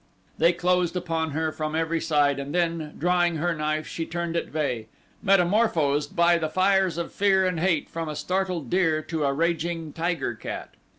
[0.39, 4.51] They closed upon her from every side and then, drawing her knife she turned at
[4.51, 4.87] bay,
[5.21, 9.93] metamorphosed by the fires of fear and hate from a startled deer to a raging
[9.93, 10.71] tiger cat.